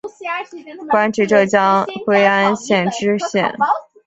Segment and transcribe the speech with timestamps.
[0.89, 3.53] 官至浙江归安县知县。